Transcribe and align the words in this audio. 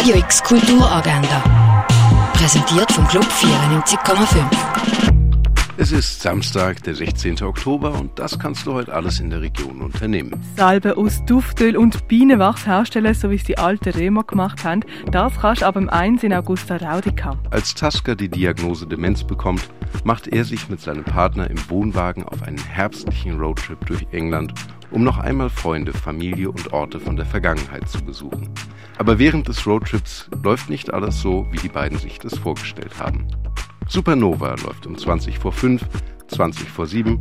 Radio 0.00 0.16
X 0.16 0.42
Kulturagenda. 0.42 1.86
Präsentiert 2.32 2.90
vom 2.90 3.06
Club 3.06 3.26
94,5. 3.26 4.46
Es 5.76 5.92
ist 5.92 6.22
Samstag, 6.22 6.82
der 6.84 6.94
16. 6.94 7.42
Oktober 7.42 7.92
und 7.92 8.18
das 8.18 8.38
kannst 8.38 8.66
du 8.66 8.72
heute 8.72 8.94
alles 8.94 9.20
in 9.20 9.28
der 9.28 9.42
Region 9.42 9.82
unternehmen. 9.82 10.42
Salbe 10.56 10.96
aus 10.96 11.22
Duftöl 11.26 11.76
und 11.76 12.08
Bienenwachs 12.08 12.66
herstellen, 12.66 13.12
so 13.12 13.30
wie 13.30 13.34
es 13.34 13.44
die 13.44 13.58
alten 13.58 13.90
Römer 13.90 14.24
gemacht 14.24 14.64
haben, 14.64 14.80
das 15.10 15.38
kannst 15.38 15.60
du 15.60 15.66
ab 15.66 15.74
dem 15.74 15.90
1 15.90 16.22
in 16.22 16.32
Augusta 16.32 16.76
Raudica. 16.76 17.36
Als 17.50 17.74
Tasker 17.74 18.16
die 18.16 18.30
Diagnose 18.30 18.86
Demenz 18.86 19.22
bekommt, 19.22 19.68
macht 20.04 20.28
er 20.28 20.46
sich 20.46 20.70
mit 20.70 20.80
seinem 20.80 21.04
Partner 21.04 21.50
im 21.50 21.58
Wohnwagen 21.68 22.24
auf 22.24 22.42
einen 22.42 22.56
herbstlichen 22.56 23.38
Roadtrip 23.38 23.84
durch 23.84 24.06
England, 24.12 24.54
um 24.90 25.04
noch 25.04 25.18
einmal 25.18 25.50
Freunde, 25.50 25.92
Familie 25.92 26.50
und 26.50 26.72
Orte 26.72 27.00
von 27.00 27.16
der 27.16 27.26
Vergangenheit 27.26 27.88
zu 27.88 28.02
besuchen. 28.04 28.48
Aber 28.98 29.18
während 29.18 29.48
des 29.48 29.66
Roadtrips 29.66 30.28
läuft 30.42 30.68
nicht 30.68 30.92
alles 30.92 31.20
so, 31.20 31.46
wie 31.50 31.58
die 31.58 31.68
beiden 31.68 31.98
sich 31.98 32.18
das 32.18 32.38
vorgestellt 32.38 32.98
haben. 32.98 33.26
Supernova 33.88 34.54
läuft 34.64 34.86
um 34.86 34.96
20 34.96 35.38
vor 35.38 35.52
5, 35.52 35.82
20 36.28 36.68
vor 36.68 36.86
7 36.86 37.18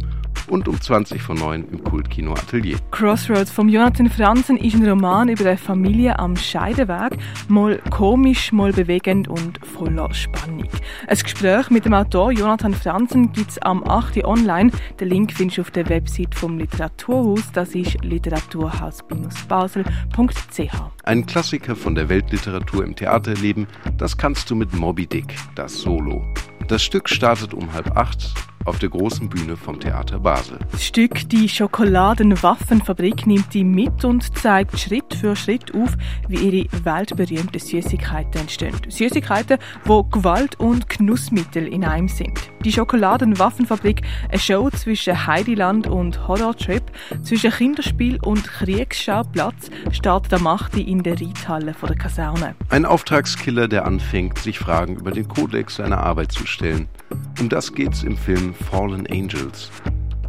und 0.49 0.67
um 0.67 0.79
20 0.79 1.21
vor 1.21 1.35
9 1.35 1.65
im 1.71 1.83
Kultkino 1.83 2.33
Atelier. 2.33 2.77
Crossroads 2.91 3.51
von 3.51 3.69
Jonathan 3.69 4.09
Franzen 4.09 4.57
ist 4.57 4.75
ein 4.75 4.87
Roman 4.87 5.29
über 5.29 5.45
eine 5.45 5.57
Familie 5.57 6.19
am 6.19 6.35
Scheideweg, 6.35 7.17
mal 7.47 7.79
komisch, 7.89 8.51
mal 8.51 8.73
bewegend 8.73 9.27
und 9.27 9.59
voller 9.65 10.13
Spannung. 10.13 10.69
Ein 11.07 11.17
Gespräch 11.17 11.69
mit 11.69 11.85
dem 11.85 11.93
Autor 11.93 12.31
Jonathan 12.31 12.73
Franzen 12.73 13.31
gibt 13.31 13.51
es 13.51 13.59
am 13.59 13.87
8. 13.87 14.25
online. 14.25 14.71
Den 14.99 15.09
Link 15.09 15.33
findest 15.33 15.57
du 15.57 15.61
auf 15.61 15.71
der 15.71 15.87
Website 15.89 16.35
vom 16.35 16.57
Literaturhaus, 16.57 17.51
das 17.53 17.75
ist 17.75 18.03
literaturhaus-basel.ch. 18.03 20.73
Ein 21.03 21.25
Klassiker 21.25 21.75
von 21.75 21.95
der 21.95 22.09
Weltliteratur 22.09 22.83
im 22.83 22.95
Theater 22.95 23.31
erleben, 23.31 23.67
das 23.97 24.17
kannst 24.17 24.49
du 24.49 24.55
mit 24.55 24.73
Moby 24.73 25.07
Dick, 25.07 25.35
das 25.55 25.79
Solo. 25.79 26.23
Das 26.67 26.83
Stück 26.83 27.09
startet 27.09 27.53
um 27.53 27.73
halb 27.73 27.97
acht 27.97 28.33
auf 28.65 28.79
der 28.79 28.89
großen 28.89 29.29
Bühne 29.29 29.57
vom 29.57 29.79
Theater 29.79 30.19
Basel. 30.19 30.59
Das 30.71 30.85
Stück 30.85 31.27
Die 31.29 31.49
Schokoladenwaffenfabrik 31.49 33.25
nimmt 33.27 33.53
die 33.53 33.63
mit 33.63 34.03
und 34.03 34.37
zeigt 34.37 34.79
Schritt 34.79 35.13
für 35.13 35.35
Schritt 35.35 35.73
auf, 35.73 35.95
wie 36.27 36.37
ihre 36.37 36.85
weltberühmten 36.85 37.59
Süßigkeiten 37.59 38.41
entstehen. 38.41 38.75
Süßigkeiten, 38.87 39.57
wo 39.85 40.03
Gewalt 40.03 40.59
und 40.59 40.89
Genussmittel 40.89 41.67
in 41.67 41.85
einem 41.85 42.07
sind. 42.07 42.39
Die 42.65 42.71
Schokoladenwaffenfabrik, 42.71 44.01
eine 44.29 44.39
Show 44.39 44.69
zwischen 44.69 45.25
Heidiland 45.27 45.87
und 45.87 46.27
Horrortrip, 46.27 46.83
zwischen 47.23 47.51
Kinderspiel 47.51 48.19
und 48.21 48.43
Kriegsschauplatz, 48.43 49.69
startet 49.91 50.33
am 50.33 50.47
8. 50.47 50.77
in 50.77 51.03
der 51.03 51.19
Reithalle 51.19 51.73
der 51.81 51.95
Kaserne. 51.95 52.55
Ein 52.69 52.85
Auftragskiller, 52.85 53.67
der 53.67 53.85
anfängt, 53.85 54.39
sich 54.39 54.59
Fragen 54.59 54.97
über 54.97 55.11
den 55.11 55.27
Kodex 55.27 55.75
seiner 55.77 55.99
Arbeit 55.99 56.31
zu 56.31 56.45
stellen. 56.45 56.87
Um 57.39 57.47
das 57.47 57.73
geht's 57.73 58.03
im 58.03 58.17
Film 58.17 58.53
Fallen 58.53 59.07
Angels. 59.07 59.71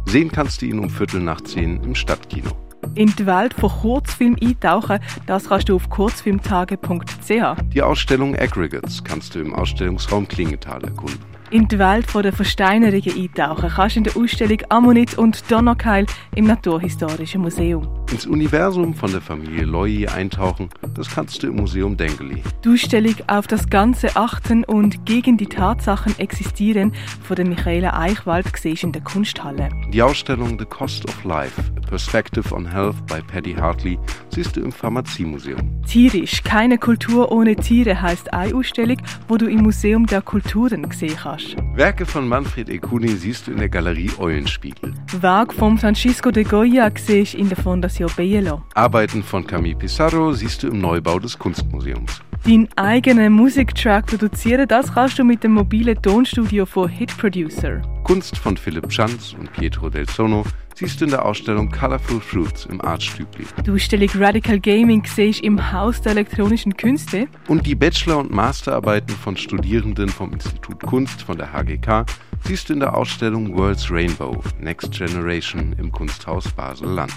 Sehen 0.05 0.31
kannst 0.31 0.61
du 0.61 0.67
ihn 0.67 0.79
um 0.79 0.89
Viertel 0.89 1.19
nach 1.19 1.41
zehn 1.41 1.83
im 1.83 1.93
Stadtkino. 1.93 2.49
In 2.95 3.13
die 3.17 3.25
Welt 3.25 3.53
von 3.53 3.69
Kurzfilm 3.69 4.37
eintauchen, 4.41 4.99
das 5.25 5.49
kannst 5.49 5.69
du 5.69 5.75
auf 5.75 5.89
kurzfilmtage.ch. 5.89 7.61
Die 7.73 7.81
Ausstellung 7.81 8.35
Aggregates 8.35 9.03
kannst 9.03 9.35
du 9.35 9.39
im 9.39 9.53
Ausstellungsraum 9.53 10.27
Klingenthal 10.27 10.83
erkunden. 10.83 11.19
In 11.51 11.67
die 11.67 11.79
Welt 11.79 12.07
der 12.15 12.31
Versteinerungen 12.31 13.13
eintauchen 13.13 13.69
kannst 13.69 13.95
du 13.95 13.99
in 13.99 14.03
der 14.05 14.15
Ausstellung 14.15 14.59
Ammonit 14.69 15.17
und 15.17 15.51
Donnerkeil 15.51 16.05
im 16.35 16.45
Naturhistorischen 16.45 17.41
Museum. 17.41 18.00
Ins 18.11 18.25
Universum 18.25 18.93
von 18.93 19.09
der 19.11 19.21
Familie 19.21 19.63
Loyi 19.63 20.05
eintauchen, 20.05 20.69
das 20.95 21.09
kannst 21.09 21.43
du 21.43 21.47
im 21.47 21.55
Museum 21.55 21.95
Dengeli. 21.95 22.43
Die 22.65 22.69
Ausstellung 22.69 23.15
auf 23.27 23.47
das 23.47 23.69
Ganze 23.69 24.17
achten 24.17 24.65
und 24.65 25.05
gegen 25.05 25.37
die 25.37 25.45
Tatsachen 25.45 26.19
existieren 26.19 26.91
von 27.23 27.37
der 27.37 27.45
Michaela 27.45 27.97
Eichwald 27.97 28.47
siehst 28.57 28.83
in 28.83 28.91
der 28.91 29.01
Kunsthalle. 29.01 29.69
Die 29.93 30.01
Ausstellung 30.01 30.59
The 30.59 30.65
Cost 30.65 31.07
of 31.07 31.23
Life, 31.23 31.61
Perspective 31.91 32.53
on 32.53 32.65
Health 32.65 32.95
by 33.05 33.21
Paddy 33.21 33.53
Hartley 33.53 33.99
siehst 34.29 34.55
du 34.55 34.61
im 34.61 34.71
Pharmaziemuseum. 34.71 35.83
Tierisch, 35.85 36.41
keine 36.41 36.77
Kultur 36.77 37.33
ohne 37.33 37.57
Tiere 37.57 38.01
heißt 38.01 38.33
eine 38.33 38.55
Ausstellung, 38.55 38.95
wo 39.27 39.35
du 39.35 39.47
im 39.47 39.63
Museum 39.63 40.05
der 40.05 40.21
Kulturen 40.21 40.89
sehen 40.91 41.17
kannst. 41.21 41.57
Werke 41.75 42.05
von 42.05 42.29
Manfred 42.29 42.69
Ekuni 42.69 43.09
siehst 43.09 43.47
du 43.47 43.51
in 43.51 43.57
der 43.57 43.67
Galerie 43.67 44.09
Eulenspiegel. 44.17 44.93
Werk 45.19 45.53
von 45.53 45.77
Francisco 45.77 46.31
de 46.31 46.45
Goya 46.45 46.89
siehst 46.95 47.35
in 47.35 47.49
der 47.49 47.57
Fondation 47.57 48.09
Bielo. 48.15 48.63
Arbeiten 48.73 49.21
von 49.21 49.45
Camille 49.45 49.75
Pissarro 49.75 50.31
siehst 50.31 50.63
du 50.63 50.69
im 50.69 50.79
Neubau 50.79 51.19
des 51.19 51.37
Kunstmuseums. 51.37 52.21
Deinen 52.45 52.69
eigenen 52.75 53.33
Musiktrack 53.33 54.07
produzieren, 54.07 54.67
das 54.67 54.93
kannst 54.93 55.19
du 55.19 55.25
mit 55.25 55.43
dem 55.43 55.51
mobilen 55.51 56.01
Tonstudio 56.01 56.65
von 56.65 56.89
Hit 56.89 57.15
Producer. 57.17 57.81
Kunst 58.11 58.37
von 58.37 58.57
Philipp 58.57 58.91
Schanz 58.91 59.33
und 59.39 59.53
Pietro 59.53 59.89
del 59.89 60.05
Sono 60.05 60.43
siehst 60.75 60.99
du 60.99 61.05
in 61.05 61.11
der 61.11 61.23
Ausstellung 61.23 61.71
Colorful 61.71 62.19
Fruits 62.19 62.65
im 62.65 62.81
Artstübli. 62.81 63.45
Die 63.65 63.71
Ausstellung 63.71 64.09
Radical 64.15 64.59
Gaming 64.59 65.05
siehst 65.05 65.39
im 65.39 65.71
Haus 65.71 66.01
der 66.01 66.11
elektronischen 66.11 66.75
Künste. 66.75 67.29
Und 67.47 67.65
die 67.65 67.73
Bachelor- 67.73 68.17
und 68.17 68.29
Masterarbeiten 68.29 69.15
von 69.15 69.37
Studierenden 69.37 70.09
vom 70.09 70.33
Institut 70.33 70.81
Kunst 70.81 71.21
von 71.21 71.37
der 71.37 71.53
HGK 71.53 72.05
siehst 72.43 72.67
du 72.67 72.73
in 72.73 72.81
der 72.81 72.97
Ausstellung 72.97 73.55
World's 73.55 73.89
Rainbow 73.89 74.43
Next 74.59 74.91
Generation 74.91 75.73
im 75.79 75.89
Kunsthaus 75.89 76.51
Basel-Land. 76.51 77.13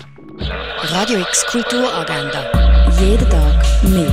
Radio 0.93 1.19
X 1.19 1.45
Kulturagenda. 1.47 2.53
Jeden 3.01 3.29
Tag 3.29 3.65
mehr. 3.83 4.13